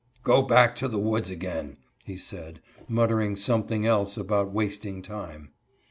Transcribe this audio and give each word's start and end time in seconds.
''Go 0.23 0.41
back 0.41 0.75
to 0.77 0.87
the 0.87 0.97
woods 0.97 1.29
again," 1.29 1.77
he 2.03 2.17
said, 2.17 2.59
muttering 2.87 3.35
something 3.35 3.85
else 3.85 4.17
about 4.17 4.51
wasting 4.51 5.03
time. 5.03 5.51